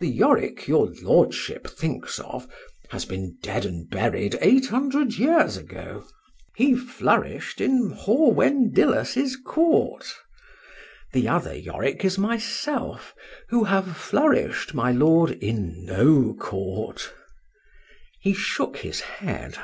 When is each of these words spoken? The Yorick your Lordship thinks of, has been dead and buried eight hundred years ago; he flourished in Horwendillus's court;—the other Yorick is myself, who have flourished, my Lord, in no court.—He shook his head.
The 0.00 0.06
Yorick 0.06 0.68
your 0.68 0.92
Lordship 1.00 1.66
thinks 1.66 2.18
of, 2.18 2.46
has 2.90 3.06
been 3.06 3.38
dead 3.42 3.64
and 3.64 3.88
buried 3.88 4.36
eight 4.42 4.66
hundred 4.66 5.14
years 5.14 5.56
ago; 5.56 6.04
he 6.56 6.76
flourished 6.76 7.58
in 7.58 7.88
Horwendillus's 7.90 9.34
court;—the 9.38 11.26
other 11.26 11.54
Yorick 11.56 12.04
is 12.04 12.18
myself, 12.18 13.14
who 13.48 13.64
have 13.64 13.96
flourished, 13.96 14.74
my 14.74 14.92
Lord, 14.92 15.30
in 15.30 15.86
no 15.86 16.34
court.—He 16.34 18.34
shook 18.34 18.76
his 18.76 19.00
head. 19.00 19.56